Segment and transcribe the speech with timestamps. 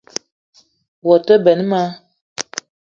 [1.03, 1.83] Woua te benn ma